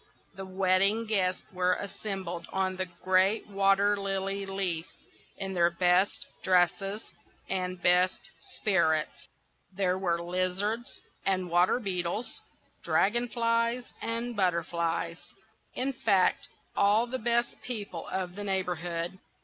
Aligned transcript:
The 0.33 0.47
wedding 0.47 1.05
guests 1.05 1.43
were 1.53 1.73
assembled 1.75 2.47
on 2.51 2.75
the 2.77 2.87
great 3.03 3.45
water 3.45 3.95
lily 3.95 4.47
leaf, 4.47 4.87
in 5.37 5.53
their 5.53 5.69
best 5.69 6.25
dresses 6.43 7.03
and 7.47 7.79
best 7.79 8.31
spirits. 8.55 9.27
There 9.71 9.99
were 9.99 10.19
lizards 10.19 11.01
and 11.23 11.51
water 11.51 11.79
beetles, 11.79 12.41
dragon 12.83 13.27
flies 13.27 13.93
and 14.01 14.35
butterflies,—in 14.35 15.93
fact, 15.93 16.47
all 16.75 17.05
the 17.05 17.19
best 17.19 17.61
people 17.61 18.07
of 18.07 18.33
the 18.33 18.43
neighbourhood. 18.43 19.19